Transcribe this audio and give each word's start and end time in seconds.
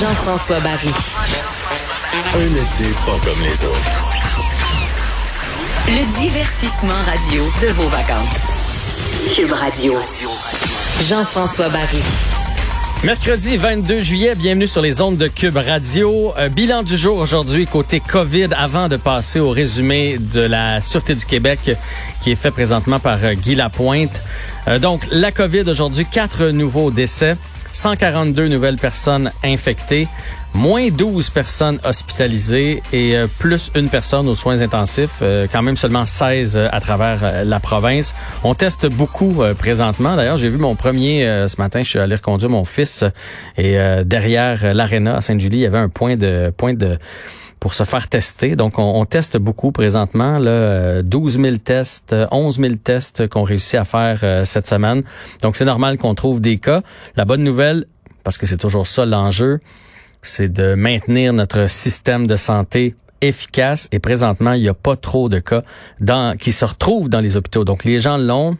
Jean-François 0.00 0.60
Barry. 0.60 0.90
Un 2.34 2.46
été 2.46 2.94
pas 3.04 3.18
comme 3.24 3.42
les 3.42 3.64
autres. 3.64 4.08
Le 5.88 6.20
divertissement 6.20 7.02
radio 7.04 7.42
de 7.60 7.66
vos 7.72 7.88
vacances. 7.88 8.38
Cube 9.34 9.50
Radio. 9.50 9.94
Jean-François 11.02 11.68
Barry. 11.70 11.98
Mercredi 13.02 13.56
22 13.56 14.00
juillet, 14.00 14.34
bienvenue 14.36 14.68
sur 14.68 14.82
les 14.82 15.00
ondes 15.00 15.16
de 15.16 15.26
Cube 15.26 15.56
Radio. 15.56 16.32
Euh, 16.38 16.48
bilan 16.48 16.84
du 16.84 16.96
jour 16.96 17.18
aujourd'hui 17.18 17.66
côté 17.66 17.98
COVID 18.00 18.48
avant 18.56 18.88
de 18.88 18.96
passer 18.96 19.40
au 19.40 19.50
résumé 19.50 20.18
de 20.18 20.42
la 20.42 20.80
Sûreté 20.80 21.16
du 21.16 21.24
Québec 21.24 21.76
qui 22.22 22.30
est 22.30 22.36
fait 22.36 22.52
présentement 22.52 23.00
par 23.00 23.18
euh, 23.24 23.34
Guy 23.34 23.56
Lapointe. 23.56 24.20
Euh, 24.68 24.78
donc 24.78 25.02
la 25.10 25.32
COVID 25.32 25.64
aujourd'hui, 25.68 26.06
quatre 26.06 26.46
nouveaux 26.46 26.92
décès. 26.92 27.36
142 27.72 28.48
nouvelles 28.48 28.76
personnes 28.76 29.30
infectées, 29.44 30.08
moins 30.54 30.88
12 30.88 31.30
personnes 31.30 31.78
hospitalisées 31.84 32.82
et 32.92 33.16
euh, 33.16 33.26
plus 33.38 33.70
une 33.74 33.88
personne 33.88 34.28
aux 34.28 34.34
soins 34.34 34.62
intensifs, 34.62 35.18
euh, 35.22 35.46
quand 35.50 35.62
même 35.62 35.76
seulement 35.76 36.06
16 36.06 36.56
euh, 36.56 36.68
à 36.72 36.80
travers 36.80 37.44
la 37.44 37.60
province. 37.60 38.14
On 38.44 38.54
teste 38.54 38.86
beaucoup 38.86 39.42
présentement. 39.58 40.16
D'ailleurs, 40.16 40.38
j'ai 40.38 40.48
vu 40.48 40.58
mon 40.58 40.74
premier 40.74 41.22
ce 41.46 41.60
matin, 41.60 41.82
je 41.82 41.88
suis 41.88 41.98
allé 41.98 42.14
reconduire 42.14 42.50
mon 42.50 42.64
fils 42.64 43.04
et 43.56 43.78
derrière 44.04 44.74
l'aréna 44.74 45.16
à 45.16 45.20
Sainte-Julie, 45.20 45.58
il 45.58 45.62
y 45.62 45.66
avait 45.66 45.78
un 45.78 45.88
point 45.88 46.16
de 46.16 46.52
point 46.56 46.74
de 46.74 46.98
pour 47.60 47.74
se 47.74 47.84
faire 47.84 48.08
tester. 48.08 48.56
Donc, 48.56 48.78
on, 48.78 49.04
teste 49.04 49.36
beaucoup 49.36 49.72
présentement. 49.72 50.38
Là, 50.38 51.02
12 51.02 51.40
000 51.40 51.56
tests, 51.56 52.14
11 52.30 52.60
000 52.60 52.74
tests 52.76 53.28
qu'on 53.28 53.42
réussit 53.42 53.76
à 53.76 53.84
faire 53.84 54.46
cette 54.46 54.66
semaine. 54.66 55.02
Donc, 55.42 55.56
c'est 55.56 55.64
normal 55.64 55.98
qu'on 55.98 56.14
trouve 56.14 56.40
des 56.40 56.58
cas. 56.58 56.82
La 57.16 57.24
bonne 57.24 57.42
nouvelle, 57.42 57.86
parce 58.24 58.38
que 58.38 58.46
c'est 58.46 58.56
toujours 58.56 58.86
ça 58.86 59.06
l'enjeu, 59.06 59.60
c'est 60.22 60.52
de 60.52 60.74
maintenir 60.74 61.32
notre 61.32 61.68
système 61.68 62.26
de 62.26 62.36
santé 62.36 62.94
efficace 63.20 63.88
et 63.92 63.98
présentement, 63.98 64.52
il 64.52 64.62
n'y 64.62 64.68
a 64.68 64.74
pas 64.74 64.96
trop 64.96 65.28
de 65.28 65.38
cas 65.38 65.62
dans, 66.00 66.36
qui 66.36 66.52
se 66.52 66.64
retrouvent 66.64 67.08
dans 67.08 67.20
les 67.20 67.36
hôpitaux. 67.36 67.64
Donc, 67.64 67.84
les 67.84 67.98
gens 67.98 68.16
l'ont, 68.16 68.56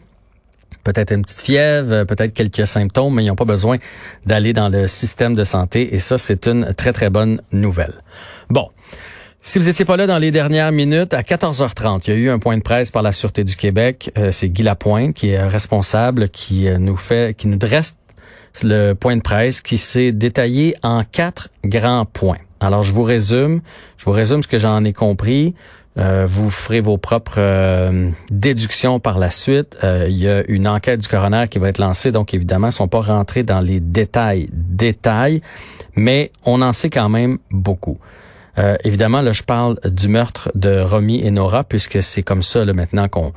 peut-être 0.83 1.13
une 1.13 1.21
petite 1.21 1.41
fièvre, 1.41 2.03
peut-être 2.05 2.33
quelques 2.33 2.67
symptômes, 2.67 3.15
mais 3.15 3.23
ils 3.23 3.27
n'ont 3.27 3.35
pas 3.35 3.45
besoin 3.45 3.77
d'aller 4.25 4.53
dans 4.53 4.69
le 4.69 4.87
système 4.87 5.33
de 5.33 5.43
santé 5.43 5.93
et 5.93 5.99
ça, 5.99 6.17
c'est 6.17 6.47
une 6.47 6.73
très, 6.73 6.93
très 6.93 7.09
bonne 7.09 7.41
nouvelle. 7.51 7.93
Bon. 8.49 8.69
Si 9.41 9.57
vous 9.57 9.69
étiez 9.69 9.85
pas 9.85 9.95
là 9.95 10.05
dans 10.05 10.17
les 10.17 10.31
dernières 10.31 10.73
minutes, 10.73 11.13
à 11.13 11.21
14h30, 11.21 12.01
il 12.05 12.13
y 12.13 12.13
a 12.13 12.19
eu 12.19 12.29
un 12.29 12.39
point 12.39 12.57
de 12.57 12.61
presse 12.61 12.91
par 12.91 13.01
la 13.01 13.13
Sûreté 13.13 13.45
du 13.45 13.55
Québec. 13.55 14.11
Euh, 14.17 14.31
c'est 14.31 14.49
Guy 14.49 14.63
Lapointe 14.63 15.13
qui 15.13 15.29
est 15.29 15.41
responsable, 15.41 16.27
qui 16.27 16.67
euh, 16.67 16.77
nous 16.77 16.97
fait, 16.97 17.35
qui 17.37 17.47
nous 17.47 17.57
dresse 17.57 17.95
le 18.63 18.93
point 18.93 19.15
de 19.15 19.21
presse 19.21 19.61
qui 19.61 19.77
s'est 19.77 20.11
détaillé 20.11 20.75
en 20.83 21.05
quatre 21.05 21.47
grands 21.63 22.03
points. 22.03 22.39
Alors, 22.59 22.83
je 22.83 22.91
vous 22.91 23.03
résume. 23.03 23.61
Je 23.97 24.03
vous 24.03 24.11
résume 24.11 24.43
ce 24.43 24.47
que 24.49 24.59
j'en 24.59 24.83
ai 24.83 24.91
compris. 24.91 25.55
Euh, 25.97 26.25
vous 26.27 26.49
ferez 26.49 26.81
vos 26.81 26.97
propres 26.97 27.39
déductions 28.29 28.99
par 28.99 29.19
la 29.19 29.31
suite. 29.31 29.77
Il 29.81 30.17
y 30.17 30.27
a 30.27 30.43
une 30.49 30.67
enquête 30.67 30.99
du 30.99 31.07
coroner 31.07 31.45
qui 31.49 31.59
va 31.59 31.69
être 31.69 31.77
lancée, 31.77 32.11
donc 32.11 32.33
évidemment, 32.33 32.67
ils 32.67 32.73
sont 32.73 32.89
pas 32.89 32.99
rentrés 32.99 33.43
dans 33.43 33.61
les 33.61 33.79
détails, 33.79 34.49
détails, 34.51 35.41
mais 35.95 36.31
on 36.43 36.61
en 36.61 36.73
sait 36.73 36.89
quand 36.89 37.07
même 37.07 37.37
beaucoup. 37.49 37.97
Évidemment, 38.83 39.21
là, 39.21 39.31
je 39.31 39.43
parle 39.43 39.79
du 39.85 40.07
meurtre 40.07 40.51
de 40.55 40.81
Romy 40.81 41.25
et 41.25 41.31
Nora, 41.31 41.63
puisque 41.63 42.03
c'est 42.03 42.23
comme 42.23 42.43
ça 42.43 42.65
là, 42.65 42.73
maintenant 42.73 43.07
qu'on 43.07 43.33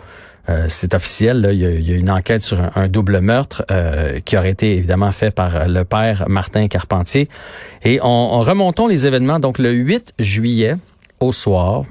euh, 0.48 0.66
c'est 0.68 0.94
officiel. 0.94 1.48
Il, 1.52 1.58
y 1.58 1.92
a, 1.92 1.96
une 1.96 2.10
enquête 2.10 2.42
sur 2.42 2.58
un, 2.74 2.88
double 2.88 3.20
meurtre 3.20 3.64
euh, 3.70 4.18
qui 4.24 4.36
aurait 4.36 4.50
été 4.50 4.76
évidemment 4.76 5.12
fait 5.12 5.30
par 5.30 5.68
le 5.68 5.84
père 5.84 6.24
Martin 6.28 6.66
Carpentier. 6.68 7.28
Et 7.84 8.00
on, 8.02 8.40
remontons 8.40 8.86
les 8.86 9.06
événements. 9.06 9.38
Donc 9.38 9.58
le 9.58 9.70
8 9.70 10.14
juillet 10.18 10.76
au 11.20 11.32
soir, 11.32 11.84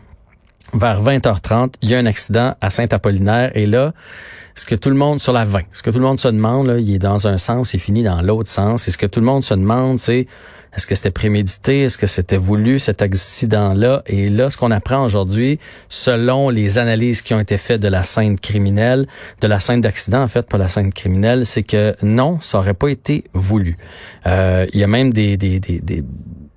vers 0.73 1.01
20h30, 1.03 1.73
il 1.81 1.89
y 1.89 1.95
a 1.95 1.99
un 1.99 2.05
accident 2.05 2.55
à 2.61 2.69
Saint-Apollinaire. 2.69 3.51
Et 3.55 3.65
là, 3.65 3.93
ce 4.55 4.65
que 4.65 4.75
tout 4.75 4.89
le 4.89 4.95
monde 4.95 5.19
sur 5.19 5.33
la 5.33 5.45
20, 5.45 5.61
ce 5.71 5.81
que 5.81 5.89
tout 5.89 5.99
le 5.99 6.05
monde 6.05 6.19
se 6.19 6.27
demande, 6.27 6.67
là, 6.67 6.77
il 6.77 6.93
est 6.93 6.99
dans 6.99 7.27
un 7.27 7.37
sens, 7.37 7.73
il 7.73 7.79
finit 7.79 8.03
dans 8.03 8.21
l'autre 8.21 8.49
sens. 8.49 8.87
Et 8.87 8.91
ce 8.91 8.97
que 8.97 9.05
tout 9.05 9.19
le 9.19 9.25
monde 9.25 9.43
se 9.43 9.53
demande, 9.53 9.99
c'est 9.99 10.27
est-ce 10.75 10.87
que 10.87 10.95
c'était 10.95 11.11
prémédité? 11.11 11.81
Est-ce 11.83 11.97
que 11.97 12.07
c'était 12.07 12.37
voulu, 12.37 12.79
cet 12.79 13.01
accident-là? 13.01 14.03
Et 14.05 14.29
là, 14.29 14.49
ce 14.49 14.55
qu'on 14.55 14.71
apprend 14.71 15.03
aujourd'hui, 15.03 15.59
selon 15.89 16.49
les 16.49 16.77
analyses 16.77 17.21
qui 17.21 17.33
ont 17.33 17.41
été 17.41 17.57
faites 17.57 17.81
de 17.81 17.89
la 17.89 18.03
scène 18.03 18.39
criminelle, 18.39 19.05
de 19.41 19.47
la 19.47 19.59
scène 19.59 19.81
d'accident, 19.81 20.23
en 20.23 20.29
fait, 20.29 20.47
pas 20.47 20.57
la 20.57 20.69
scène 20.69 20.93
criminelle, 20.93 21.45
c'est 21.45 21.63
que 21.63 21.95
non, 22.01 22.39
ça 22.39 22.59
aurait 22.59 22.73
pas 22.73 22.87
été 22.87 23.25
voulu. 23.33 23.77
Euh, 24.27 24.65
il 24.73 24.79
y 24.79 24.83
a 24.83 24.87
même 24.87 25.11
des, 25.11 25.35
des, 25.35 25.59
des, 25.59 25.81
des 25.81 26.03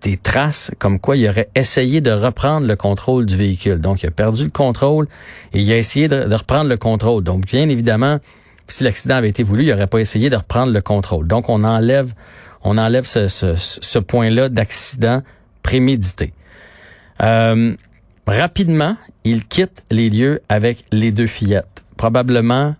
des 0.05 0.19
traces 0.19 0.71
comme 0.79 1.01
quoi 1.01 1.17
il 1.17 1.29
aurait 1.29 1.49
essayé 1.57 2.01
de 2.01 2.11
reprendre 2.13 2.67
le 2.67 2.77
contrôle 2.77 3.27
du 3.27 3.37
véhicule. 3.37 3.81
Donc, 3.81 4.03
il 4.03 4.07
a 4.07 4.11
perdu 4.11 4.45
le 4.45 4.51
contrôle 4.51 5.09
et 5.53 5.61
il 5.61 5.73
a 5.73 5.79
essayé 5.79 6.09
de, 6.09 6.33
reprendre 6.33 6.69
le 6.69 6.77
contrôle. 6.77 7.25
Donc, 7.25 7.47
bien 7.47 7.69
évidemment, 7.69 8.19
si 8.69 8.85
l'accident 8.85 9.17
avait 9.17 9.31
été 9.31 9.43
voulu, 9.43 9.65
il 9.65 9.71
n'aurait 9.71 9.87
pas 9.87 9.99
essayé 9.99 10.31
de 10.31 10.37
reprendre 10.37 10.73
le 10.73 10.81
contrôle. 10.81 11.27
Donc, 11.27 11.49
on 11.49 11.65
enlève 11.65 12.13
on 12.67 12.79
enlève 12.79 13.05
ce, 13.05 13.27
ce, 13.29 13.99
point-là 13.99 14.49
d'accident 14.49 15.23
prémédité. 15.63 16.33
Euh, 17.23 17.77
rapidement, 18.27 18.97
il 19.25 19.45
quitte 19.45 19.83
les 19.91 20.09
lieux 20.09 20.41
avec 20.49 20.79
les 20.91 21.13
deux 21.13 21.27
fillettes. 21.27 21.84
Probablement 21.97 22.75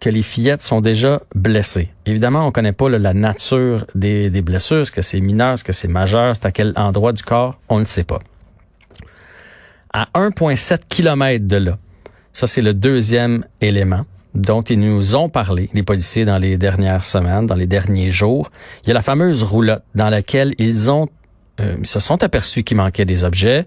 que 0.00 0.10
les 0.10 0.22
fillettes 0.22 0.62
sont 0.62 0.80
déjà 0.80 1.22
blessées. 1.34 1.88
Évidemment, 2.06 2.46
on 2.46 2.52
connaît 2.52 2.72
pas 2.72 2.88
la 2.88 3.14
nature 3.14 3.86
des, 3.94 4.30
blessures, 4.42 4.80
est-ce 4.80 4.92
que 4.92 5.02
c'est 5.02 5.20
mineur, 5.20 5.54
est-ce 5.54 5.64
que 5.64 5.72
c'est 5.72 5.88
majeur, 5.88 6.36
c'est 6.36 6.46
à 6.46 6.52
quel 6.52 6.72
endroit 6.76 7.12
du 7.12 7.22
corps, 7.22 7.58
on 7.68 7.78
ne 7.78 7.84
sait 7.84 8.04
pas. 8.04 8.20
À 9.92 10.08
1,7 10.14 10.80
km 10.88 11.46
de 11.46 11.56
là, 11.56 11.78
ça 12.32 12.46
c'est 12.46 12.62
le 12.62 12.74
deuxième 12.74 13.44
élément, 13.60 14.04
dont 14.34 14.62
ils 14.62 14.78
nous 14.78 15.16
ont 15.16 15.28
parlé, 15.28 15.70
les 15.72 15.82
policiers, 15.82 16.24
dans 16.24 16.38
les 16.38 16.58
dernières 16.58 17.04
semaines, 17.04 17.46
dans 17.46 17.54
les 17.54 17.66
derniers 17.66 18.10
jours. 18.10 18.50
Il 18.84 18.88
y 18.88 18.90
a 18.90 18.94
la 18.94 19.02
fameuse 19.02 19.42
roulotte 19.42 19.82
dans 19.94 20.10
laquelle 20.10 20.54
ils 20.58 20.90
ont 20.90 21.08
euh, 21.60 21.76
se 21.82 21.98
sont 21.98 22.22
aperçus 22.22 22.62
qu'il 22.62 22.76
manquait 22.76 23.04
des 23.04 23.24
objets 23.24 23.66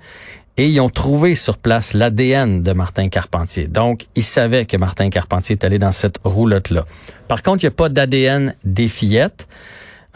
et 0.58 0.68
ils 0.68 0.80
ont 0.80 0.90
trouvé 0.90 1.36
sur 1.36 1.58
place 1.58 1.94
l'ADN 1.94 2.62
de 2.62 2.74
Martin 2.74 3.10
Carpentier. 3.10 3.68
Donc, 3.68 4.08
ils 4.16 4.24
savaient 4.24 4.66
que 4.66 4.78
Martin 4.78 5.10
Carpentier 5.10 5.54
est 5.54 5.64
allé 5.64 5.80
dans 5.80 5.92
cette 5.92 6.20
roulotte-là. 6.24 6.86
Par 7.28 7.42
contre, 7.42 7.64
il 7.64 7.68
n'y 7.68 7.74
a 7.74 7.76
pas 7.76 7.90
d'ADN 7.90 8.56
des 8.64 8.88
fillettes, 8.88 9.48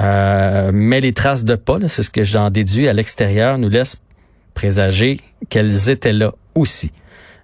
euh, 0.02 0.72
mais 0.74 1.00
les 1.02 1.14
traces 1.14 1.46
de 1.46 1.56
pas, 1.56 1.80
c'est 1.88 2.04
ce 2.04 2.10
que 2.10 2.24
j'en 2.24 2.50
déduis 2.50 2.88
à 2.88 2.94
l'extérieur, 2.94 3.58
nous 3.58 3.70
laissent 3.70 3.98
présager 4.54 5.22
qu'elles 5.50 5.90
étaient 5.90 6.14
là 6.14 6.34
aussi, 6.54 6.92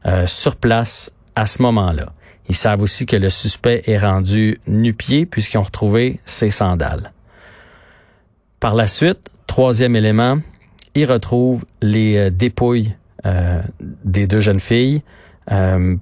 euh, 0.06 0.26
sur 0.28 0.56
place 0.56 1.12
à 1.36 1.46
ce 1.46 1.62
moment-là. 1.62 2.14
Ils 2.50 2.56
savent 2.56 2.82
aussi 2.82 3.06
que 3.06 3.16
le 3.16 3.30
suspect 3.30 3.84
est 3.86 3.98
rendu 3.98 4.60
nu-pied 4.68 5.26
puisqu'ils 5.26 5.58
ont 5.58 5.64
retrouvé 5.64 6.20
ses 6.26 6.52
sandales. 6.52 7.14
Par 8.60 8.76
la 8.76 8.88
suite, 8.88 9.30
troisième 9.48 9.96
élément, 9.96 10.40
ils 10.96 11.06
retrouvent 11.06 11.66
les 11.82 12.18
euh, 12.18 12.30
dépouilles 12.30 12.96
euh, 13.26 13.62
des 13.80 14.28
deux 14.28 14.40
jeunes 14.40 14.60
filles. 14.60 15.02
Euh, 15.52 15.96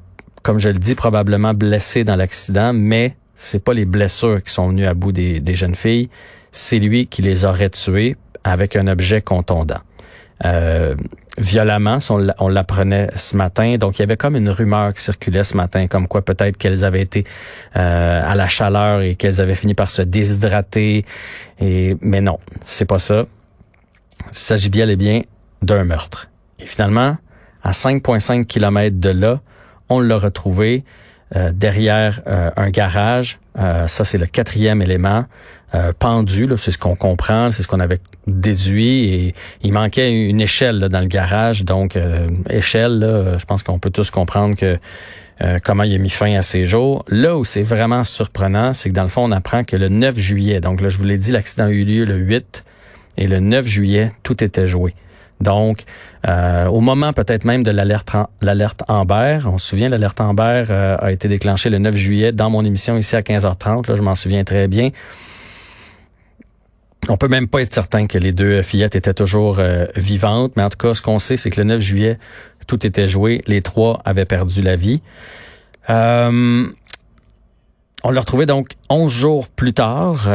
comme 0.43 0.59
je 0.59 0.69
le 0.69 0.79
dis, 0.79 0.95
probablement 0.95 1.53
blessées 1.53 2.03
dans 2.03 2.15
l'accident, 2.15 2.73
mais 2.73 3.15
c'est 3.35 3.63
pas 3.63 3.73
les 3.73 3.85
blessures 3.85 4.41
qui 4.43 4.53
sont 4.53 4.69
venues 4.69 4.85
à 4.85 4.93
bout 4.93 5.11
des, 5.11 5.39
des 5.39 5.55
jeunes 5.55 5.75
filles, 5.75 6.09
c'est 6.51 6.79
lui 6.79 7.07
qui 7.07 7.21
les 7.21 7.45
aurait 7.45 7.69
tuées 7.69 8.15
avec 8.43 8.75
un 8.75 8.87
objet 8.87 9.21
contondant. 9.21 9.79
Euh, 10.45 10.95
violemment, 11.37 11.99
on 12.39 12.47
l'apprenait 12.47 13.09
ce 13.15 13.37
matin. 13.37 13.77
Donc, 13.77 13.97
il 13.97 14.01
y 14.01 14.03
avait 14.03 14.17
comme 14.17 14.35
une 14.35 14.49
rumeur 14.49 14.93
qui 14.93 15.01
circulait 15.01 15.43
ce 15.43 15.55
matin, 15.55 15.87
comme 15.87 16.07
quoi 16.07 16.21
peut-être 16.21 16.57
qu'elles 16.57 16.83
avaient 16.83 17.01
été 17.01 17.23
euh, 17.75 18.21
à 18.25 18.35
la 18.35 18.47
chaleur 18.47 19.01
et 19.01 19.15
qu'elles 19.15 19.39
avaient 19.39 19.55
fini 19.55 19.73
par 19.73 19.89
se 19.89 20.01
déshydrater. 20.01 21.05
Et 21.61 21.97
mais 22.01 22.21
non, 22.21 22.39
c'est 22.65 22.85
pas 22.85 22.99
ça. 22.99 23.25
S'agit 24.31 24.69
bien 24.69 24.87
et 24.87 24.95
bien 24.95 25.21
d'un 25.61 25.83
meurtre. 25.83 26.29
Et 26.59 26.65
finalement, 26.65 27.17
à 27.63 27.71
5,5 27.71 28.45
km 28.45 28.99
de 28.99 29.09
là, 29.09 29.41
on 29.89 29.99
l'a 29.99 30.17
retrouvé 30.17 30.83
euh, 31.35 31.51
derrière 31.53 32.21
un 32.55 32.69
garage. 32.69 33.39
ça, 33.55 34.05
c'est 34.05 34.17
le 34.17 34.25
quatrième 34.25 34.81
élément. 34.81 35.25
Euh, 35.75 35.93
pendu, 35.97 36.47
c'est 36.57 36.71
ce 36.71 36.79
qu'on 36.79 36.95
comprend, 36.95 37.51
c'est 37.51 37.61
ce 37.61 37.67
qu'on 37.67 37.79
avait 37.79 37.99
déduit. 38.25 39.13
Et 39.13 39.35
il 39.61 39.73
manquait 39.73 40.11
une 40.11 40.41
échelle 40.41 40.79
dans 40.79 41.01
le 41.01 41.07
garage, 41.07 41.63
donc 41.63 41.95
euh, 41.95 42.27
échelle, 42.49 43.35
je 43.37 43.45
pense 43.45 43.61
qu'on 43.61 43.77
peut 43.79 43.91
tous 43.91 44.09
comprendre 44.09 44.55
que 44.55 44.79
euh, 45.41 45.57
comment 45.63 45.83
il 45.83 45.93
a 45.93 45.97
mis 45.97 46.09
fin 46.09 46.35
à 46.35 46.41
ses 46.41 46.65
jours. 46.65 47.05
Là 47.07 47.37
où 47.37 47.45
c'est 47.45 47.61
vraiment 47.61 48.03
surprenant, 48.03 48.73
c'est 48.73 48.89
que 48.89 48.95
dans 48.95 49.03
le 49.03 49.09
fond, 49.09 49.23
on 49.23 49.31
apprend 49.31 49.63
que 49.63 49.75
le 49.75 49.89
9 49.89 50.17
juillet, 50.17 50.59
donc 50.59 50.81
là, 50.81 50.89
je 50.89 50.97
vous 50.97 51.05
l'ai 51.05 51.17
dit, 51.17 51.31
l'accident 51.31 51.65
a 51.65 51.69
eu 51.69 51.85
lieu 51.85 52.03
le 52.03 52.15
8, 52.15 52.65
et 53.19 53.27
le 53.27 53.39
9 53.39 53.67
juillet, 53.67 54.11
tout 54.23 54.43
était 54.43 54.65
joué. 54.65 54.95
Donc, 55.39 55.83
au 56.27 56.81
moment 56.81 57.13
peut-être 57.13 57.45
même 57.45 57.63
de 57.63 57.71
l'alerte 57.71 58.13
l'alerte 58.41 58.83
Amber, 58.89 59.39
on 59.45 59.57
se 59.57 59.69
souvient, 59.69 59.87
l'alerte 59.87 60.19
Amber 60.19 60.65
a 60.99 61.11
été 61.11 61.29
déclenchée 61.29 61.69
le 61.69 61.77
9 61.77 61.95
juillet 61.95 62.31
dans 62.33 62.49
mon 62.49 62.65
émission 62.65 62.97
ici 62.97 63.15
à 63.15 63.21
15h30, 63.21 63.87
là, 63.87 63.95
je 63.95 64.01
m'en 64.01 64.15
souviens 64.15 64.43
très 64.43 64.67
bien 64.67 64.89
On 67.07 67.15
peut 67.15 67.29
même 67.29 67.47
pas 67.47 67.61
être 67.61 67.73
certain 67.73 68.05
que 68.05 68.17
les 68.17 68.33
deux 68.33 68.61
fillettes 68.63 68.97
étaient 68.97 69.13
toujours 69.13 69.61
vivantes, 69.95 70.51
mais 70.57 70.63
en 70.63 70.69
tout 70.69 70.77
cas, 70.77 70.93
ce 70.93 71.01
qu'on 71.01 71.19
sait, 71.19 71.37
c'est 71.37 71.51
que 71.51 71.61
le 71.61 71.67
9 71.67 71.79
juillet, 71.79 72.17
tout 72.69 72.85
était 72.85 73.07
joué. 73.07 73.41
Les 73.47 73.61
trois 73.61 74.01
avaient 74.05 74.25
perdu 74.25 74.61
la 74.61 74.75
vie. 74.75 75.01
Euh, 75.89 76.67
on 78.03 78.11
l'a 78.11 78.19
retrouvé 78.19 78.45
donc 78.45 78.69
11 78.89 79.11
jours 79.11 79.47
plus 79.49 79.73
tard. 79.73 80.25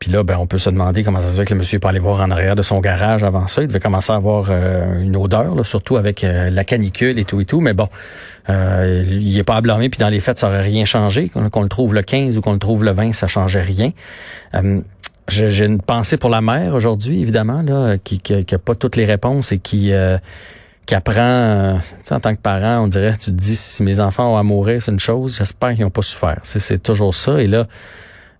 Euh, 0.00 0.06
puis 0.06 0.10
là, 0.10 0.22
ben, 0.22 0.36
on 0.38 0.46
peut 0.46 0.58
se 0.58 0.70
demander 0.70 1.04
comment 1.04 1.20
ça 1.20 1.28
se 1.28 1.38
fait 1.38 1.44
que 1.44 1.54
le 1.54 1.58
monsieur 1.58 1.78
peut 1.78 1.88
aller 1.88 1.98
voir 1.98 2.22
en 2.22 2.30
arrière 2.30 2.56
de 2.56 2.62
son 2.62 2.80
garage 2.80 3.22
avant 3.22 3.46
ça. 3.46 3.62
Il 3.62 3.68
devait 3.68 3.80
commencer 3.80 4.12
à 4.12 4.16
avoir 4.16 4.48
euh, 4.50 5.00
une 5.00 5.16
odeur, 5.16 5.54
surtout 5.64 5.96
avec 5.96 6.22
la 6.22 6.64
canicule 6.64 7.18
et 7.18 7.24
tout 7.24 7.40
et 7.40 7.44
tout. 7.44 7.60
Mais 7.60 7.74
bon, 7.74 7.88
il 8.48 9.38
est 9.38 9.44
pas 9.44 9.56
à 9.56 9.60
blâmer. 9.60 9.90
Puis 9.90 9.98
dans 9.98 10.08
les 10.08 10.20
fêtes, 10.20 10.38
ça 10.38 10.48
aurait 10.48 10.62
rien 10.62 10.84
changé. 10.84 11.28
Qu'on 11.28 11.62
le 11.62 11.68
trouve 11.68 11.94
le 11.94 12.02
15 12.02 12.38
ou 12.38 12.40
qu'on 12.40 12.52
le 12.52 12.58
trouve 12.58 12.84
le 12.84 12.92
20, 12.92 13.12
ça 13.12 13.26
changeait 13.26 13.62
rien. 13.62 13.92
J'ai 15.28 15.64
une 15.64 15.80
pensée 15.80 16.16
pour 16.16 16.30
la 16.30 16.40
mère 16.40 16.74
aujourd'hui, 16.74 17.20
évidemment, 17.20 17.62
là, 17.62 17.96
qui 18.02 18.22
n'a 18.30 18.58
pas 18.58 18.74
toutes 18.74 18.96
les 18.96 19.04
réponses 19.04 19.52
et 19.52 19.58
qui 19.58 19.92
qui 20.90 20.96
apprend, 20.96 21.22
euh, 21.22 21.74
en 22.10 22.18
tant 22.18 22.34
que 22.34 22.40
parent, 22.40 22.82
on 22.82 22.88
dirait, 22.88 23.12
tu 23.12 23.26
te 23.26 23.30
dis, 23.30 23.54
si 23.54 23.84
mes 23.84 24.00
enfants 24.00 24.34
ont 24.34 24.36
à 24.36 24.80
c'est 24.80 24.90
une 24.90 24.98
chose, 24.98 25.36
j'espère 25.38 25.70
qu'ils 25.70 25.84
n'ont 25.84 25.90
pas 25.90 26.02
souffert. 26.02 26.40
C'est 26.42 26.82
toujours 26.82 27.14
ça. 27.14 27.40
Et 27.40 27.46
là, 27.46 27.68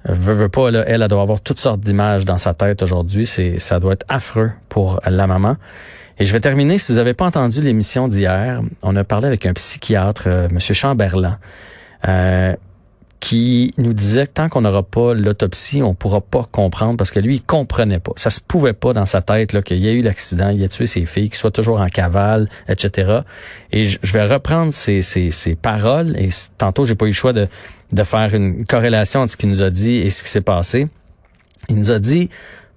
pas, 0.04 0.70
là, 0.70 0.84
elle, 0.86 1.02
elle 1.02 1.08
doit 1.08 1.22
avoir 1.22 1.40
toutes 1.40 1.60
sortes 1.60 1.80
d'images 1.80 2.24
dans 2.24 2.38
sa 2.38 2.54
tête 2.54 2.82
aujourd'hui. 2.82 3.26
C'est, 3.26 3.58
ça 3.58 3.78
doit 3.80 3.92
être 3.92 4.06
affreux 4.08 4.50
pour 4.68 5.00
la 5.06 5.26
maman. 5.26 5.56
Et 6.18 6.26
je 6.26 6.32
vais 6.32 6.40
terminer, 6.40 6.76
si 6.76 6.92
vous 6.92 6.98
n'avez 6.98 7.14
pas 7.14 7.24
entendu 7.24 7.62
l'émission 7.62 8.06
d'hier, 8.06 8.60
on 8.82 8.94
a 8.94 9.04
parlé 9.04 9.26
avec 9.26 9.46
un 9.46 9.54
psychiatre, 9.54 10.24
euh, 10.26 10.48
M. 10.50 10.60
Chamberlain, 10.60 11.38
euh, 12.06 12.54
qui 13.20 13.72
nous 13.78 13.94
disait 13.94 14.26
que 14.26 14.32
tant 14.32 14.50
qu'on 14.50 14.62
n'aura 14.62 14.82
pas 14.82 15.14
l'autopsie, 15.14 15.82
on 15.82 15.94
pourra 15.94 16.20
pas 16.20 16.46
comprendre 16.50 16.98
parce 16.98 17.10
que 17.10 17.20
lui, 17.20 17.36
il 17.36 17.42
comprenait 17.42 18.00
pas. 18.00 18.12
Ça 18.16 18.28
se 18.28 18.40
pouvait 18.40 18.74
pas 18.74 18.92
dans 18.92 19.06
sa 19.06 19.22
tête 19.22 19.54
là 19.54 19.62
qu'il 19.62 19.78
y 19.78 19.88
a 19.88 19.92
eu 19.92 20.02
l'accident, 20.02 20.50
il 20.50 20.62
a 20.62 20.68
tué 20.68 20.86
ses 20.86 21.06
filles, 21.06 21.28
qu'il 21.28 21.38
soit 21.38 21.50
toujours 21.50 21.80
en 21.80 21.86
cavale, 21.86 22.48
etc. 22.68 23.20
Et 23.72 23.84
je 23.84 24.12
vais 24.12 24.24
reprendre 24.24 24.72
ces, 24.72 25.00
ces, 25.02 25.30
ces 25.30 25.54
paroles 25.54 26.16
et 26.18 26.28
tantôt 26.58 26.84
j'ai 26.84 26.94
pas 26.94 27.06
eu 27.06 27.10
le 27.10 27.14
choix 27.14 27.34
de, 27.34 27.46
de 27.92 28.04
faire 28.04 28.34
une 28.34 28.66
corrélation 28.66 29.20
entre 29.20 29.32
ce 29.32 29.36
qu'il 29.36 29.48
nous 29.48 29.62
a 29.62 29.70
dit 29.70 29.96
et 29.96 30.10
ce 30.10 30.22
qui 30.22 30.28
s'est 30.28 30.40
passé. 30.40 30.88
Il 31.68 31.76
nous 31.76 31.90
a 31.90 31.98
dit 31.98 32.30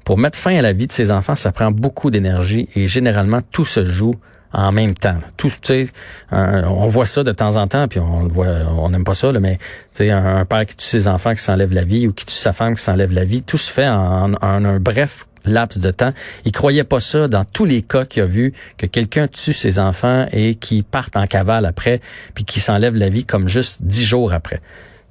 pour 0.04 0.18
mettre 0.18 0.38
fin 0.38 0.56
à 0.56 0.62
la 0.62 0.74
vie 0.74 0.88
de 0.88 0.92
ses 0.92 1.12
enfants, 1.12 1.36
ça 1.36 1.52
prend 1.52 1.72
beaucoup 1.72 2.12
d'énergie 2.12 2.68
et 2.76 2.88
généralement 2.88 3.40
tout 3.52 3.66
se 3.66 3.86
joue 3.86 4.16
en 4.52 4.72
même 4.72 4.94
temps. 4.94 5.18
Tout, 5.38 5.52
tu 5.62 5.90
on 6.32 6.88
voit 6.88 7.06
ça 7.06 7.24
de 7.24 7.32
temps 7.32 7.56
en 7.56 7.68
temps, 7.68 7.88
puis 7.88 8.00
on 8.00 8.28
voit, 8.28 8.48
on 8.78 8.90
n'aime 8.90 9.04
pas 9.04 9.16
ça, 9.16 9.32
là, 9.32 9.40
mais 9.40 9.58
tu 9.96 10.10
un, 10.10 10.38
un 10.38 10.46
père 10.46 10.66
qui 10.66 10.76
tue 10.76 10.86
ses 10.86 11.08
enfants, 11.08 11.34
qui 11.34 11.42
s'enlève 11.42 11.74
la 11.74 11.84
vie, 11.84 12.08
ou 12.08 12.14
qui 12.14 12.26
tue 12.26 12.36
sa 12.36 12.54
femme, 12.54 12.76
qui 12.76 12.84
s'enlève 12.84 13.12
la 13.12 13.24
vie, 13.24 13.42
tout 13.42 13.58
se 13.58 13.72
fait 13.72 13.88
en, 13.88 14.36
un 14.42 14.80
bref 14.80 15.26
laps 15.46 15.82
de 15.82 15.92
temps. 15.92 16.14
Il 16.46 16.52
croyait 16.52 16.84
pas 16.84 17.00
ça 17.00 17.28
dans 17.28 17.46
tous 17.46 17.66
les 17.66 17.82
cas 17.82 18.06
qu'il 18.06 18.24
a 18.24 18.26
vu 18.26 18.54
que 18.78 18.86
quelqu'un 18.86 19.28
tue 19.28 19.54
ses 19.54 19.80
enfants 19.80 20.28
et 20.32 20.56
qui 20.56 20.84
partent 20.84 21.18
en 21.18 21.26
cavale 21.26 21.66
après, 21.66 22.00
puis 22.36 22.46
qui 22.46 22.60
s'enlève 22.60 22.96
la 22.96 23.10
vie 23.10 23.26
comme 23.26 23.48
juste 23.48 23.82
dix 23.82 24.06
jours 24.06 24.34
après. 24.34 24.62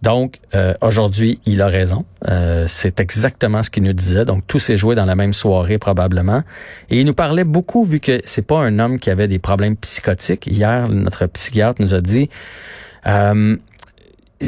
Donc, 0.02 0.40
euh, 0.54 0.74
aujourd'hui, 0.80 1.40
il 1.46 1.62
a 1.62 1.68
raison. 1.68 2.04
Euh, 2.28 2.64
c'est 2.66 2.98
exactement 2.98 3.62
ce 3.62 3.70
qu'il 3.70 3.84
nous 3.84 3.92
disait. 3.92 4.24
Donc, 4.24 4.44
tout 4.46 4.58
s'est 4.58 4.76
joué 4.76 4.96
dans 4.96 5.06
la 5.06 5.14
même 5.14 5.32
soirée 5.32 5.78
probablement. 5.78 6.42
Et 6.90 7.00
il 7.00 7.06
nous 7.06 7.14
parlait 7.14 7.44
beaucoup, 7.44 7.84
vu 7.84 8.00
que 8.00 8.20
c'est 8.24 8.46
pas 8.46 8.58
un 8.58 8.80
homme 8.80 8.98
qui 8.98 9.10
avait 9.10 9.28
des 9.28 9.38
problèmes 9.38 9.76
psychotiques. 9.76 10.48
Hier, 10.48 10.88
notre 10.88 11.26
psychiatre 11.26 11.80
nous 11.80 11.94
a 11.94 12.00
dit, 12.00 12.28
euh, 13.06 13.56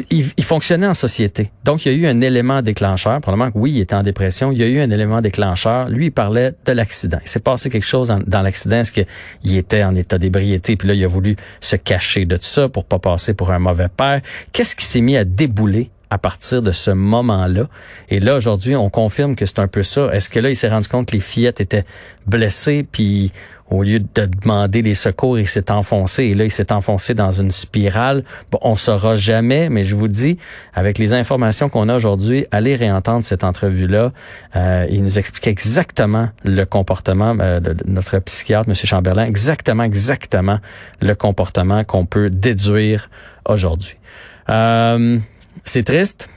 il, 0.09 0.43
fonctionnait 0.43 0.87
en 0.87 0.93
société. 0.93 1.51
Donc, 1.63 1.85
il 1.85 1.91
y 1.91 1.95
a 1.95 1.97
eu 1.97 2.07
un 2.07 2.21
élément 2.21 2.61
déclencheur. 2.61 3.19
Probablement 3.21 3.51
que 3.51 3.57
oui, 3.57 3.71
il 3.71 3.81
était 3.81 3.95
en 3.95 4.03
dépression. 4.03 4.51
Il 4.51 4.57
y 4.57 4.63
a 4.63 4.67
eu 4.67 4.79
un 4.79 4.89
élément 4.89 5.21
déclencheur. 5.21 5.89
Lui, 5.89 6.07
il 6.07 6.11
parlait 6.11 6.53
de 6.65 6.71
l'accident. 6.71 7.19
Il 7.23 7.29
s'est 7.29 7.39
passé 7.39 7.69
quelque 7.69 7.85
chose 7.85 8.13
dans, 8.25 8.41
l'accident. 8.41 8.77
Est-ce 8.77 8.91
qu'il 8.91 9.57
était 9.57 9.83
en 9.83 9.95
état 9.95 10.17
d'ébriété? 10.17 10.75
Puis 10.75 10.87
là, 10.87 10.93
il 10.93 11.03
a 11.03 11.07
voulu 11.07 11.35
se 11.61 11.75
cacher 11.75 12.25
de 12.25 12.37
tout 12.37 12.43
ça 12.43 12.69
pour 12.69 12.85
pas 12.85 12.99
passer 12.99 13.33
pour 13.33 13.51
un 13.51 13.59
mauvais 13.59 13.89
père. 13.89 14.21
Qu'est-ce 14.51 14.75
qui 14.75 14.85
s'est 14.85 15.01
mis 15.01 15.17
à 15.17 15.23
débouler 15.23 15.89
à 16.09 16.17
partir 16.17 16.61
de 16.61 16.71
ce 16.71 16.91
moment-là? 16.91 17.67
Et 18.09 18.19
là, 18.19 18.35
aujourd'hui, 18.35 18.75
on 18.75 18.89
confirme 18.89 19.35
que 19.35 19.45
c'est 19.45 19.59
un 19.59 19.67
peu 19.67 19.83
ça. 19.83 20.09
Est-ce 20.13 20.29
que 20.29 20.39
là, 20.39 20.49
il 20.49 20.55
s'est 20.55 20.69
rendu 20.69 20.87
compte 20.87 21.07
que 21.07 21.13
les 21.13 21.21
fillettes 21.21 21.61
étaient 21.61 21.85
blessées, 22.27 22.85
puis 22.89 23.31
au 23.69 23.81
lieu 23.81 23.99
de 23.99 24.25
demander 24.25 24.81
les 24.83 24.93
secours, 24.93 25.39
il 25.39 25.47
s'est 25.47 25.71
enfoncé. 25.71 26.25
Et 26.25 26.35
là, 26.35 26.45
il 26.45 26.51
s'est 26.51 26.71
enfoncé 26.71 27.15
dans 27.15 27.31
une 27.31 27.51
spirale. 27.51 28.23
Bon, 28.51 28.59
on 28.61 28.75
saura 28.75 29.15
jamais, 29.15 29.69
mais 29.69 29.83
je 29.83 29.95
vous 29.95 30.07
dis, 30.07 30.37
avec 30.73 30.99
les 30.99 31.13
informations 31.13 31.67
qu'on 31.67 31.89
a 31.89 31.95
aujourd'hui, 31.95 32.45
allez 32.51 32.75
réentendre 32.75 33.23
cette 33.23 33.43
entrevue-là. 33.43 34.11
Euh, 34.55 34.85
il 34.91 35.03
nous 35.03 35.17
explique 35.17 35.47
exactement 35.47 36.29
le 36.43 36.63
comportement 36.65 37.35
euh, 37.39 37.59
de 37.59 37.75
notre 37.87 38.19
psychiatre, 38.19 38.69
M. 38.69 38.75
Chamberlain, 38.75 39.25
exactement, 39.25 39.83
exactement 39.83 40.59
le 41.01 41.15
comportement 41.15 41.83
qu'on 41.83 42.05
peut 42.05 42.29
déduire 42.29 43.09
aujourd'hui. 43.47 43.97
Euh, 44.49 45.17
c'est 45.63 45.83
triste, 45.83 46.29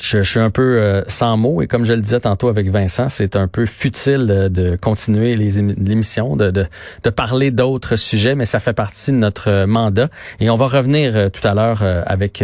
je, 0.00 0.22
suis 0.22 0.40
un 0.40 0.50
peu 0.50 0.78
euh, 0.78 1.02
sans 1.08 1.36
mots 1.36 1.62
et 1.62 1.66
comme 1.66 1.84
je 1.84 1.92
le 1.92 2.00
disais 2.00 2.20
tantôt 2.20 2.48
avec 2.48 2.70
Vincent, 2.70 3.08
c'est 3.08 3.36
un 3.36 3.48
peu 3.48 3.66
futile 3.66 4.26
de, 4.50 4.76
continuer 4.76 5.36
l'émission, 5.36 6.36
de, 6.36 6.50
de, 6.50 7.10
parler 7.10 7.50
d'autres 7.50 7.96
sujets, 7.96 8.34
mais 8.34 8.44
ça 8.44 8.60
fait 8.60 8.72
partie 8.72 9.10
de 9.10 9.16
notre 9.16 9.64
mandat. 9.66 10.08
Et 10.38 10.48
on 10.48 10.56
va 10.56 10.66
revenir 10.66 11.16
euh, 11.16 11.28
tout 11.28 11.46
à 11.46 11.54
l'heure 11.54 11.80
euh, 11.82 12.02
avec 12.06 12.42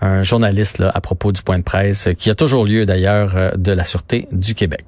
un 0.00 0.22
journaliste 0.22 0.78
là, 0.78 0.90
à 0.94 1.00
propos 1.00 1.32
du 1.32 1.42
point 1.42 1.58
de 1.58 1.64
presse 1.64 2.08
qui 2.18 2.28
a 2.30 2.34
toujours 2.34 2.66
lieu 2.66 2.84
d'ailleurs 2.84 3.56
de 3.56 3.72
la 3.72 3.84
Sûreté 3.84 4.28
du 4.32 4.54
Québec. 4.54 4.82